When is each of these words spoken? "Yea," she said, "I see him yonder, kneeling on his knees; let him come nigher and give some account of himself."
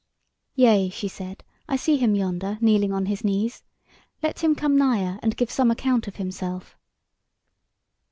"Yea," 0.55 0.89
she 0.89 1.07
said, 1.07 1.43
"I 1.69 1.75
see 1.75 1.97
him 1.97 2.15
yonder, 2.15 2.57
kneeling 2.59 2.91
on 2.91 3.05
his 3.05 3.23
knees; 3.23 3.61
let 4.23 4.39
him 4.43 4.55
come 4.55 4.75
nigher 4.75 5.19
and 5.21 5.37
give 5.37 5.51
some 5.51 5.69
account 5.69 6.07
of 6.07 6.15
himself." 6.15 6.75